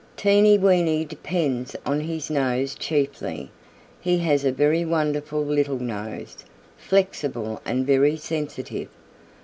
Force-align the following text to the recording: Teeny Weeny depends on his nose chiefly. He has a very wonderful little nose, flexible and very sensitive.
Teeny 0.17 0.57
Weeny 0.57 1.05
depends 1.05 1.75
on 1.85 1.99
his 1.99 2.31
nose 2.31 2.73
chiefly. 2.73 3.51
He 3.99 4.17
has 4.17 4.43
a 4.43 4.51
very 4.51 4.83
wonderful 4.83 5.45
little 5.45 5.77
nose, 5.77 6.37
flexible 6.75 7.61
and 7.67 7.85
very 7.85 8.17
sensitive. 8.17 8.87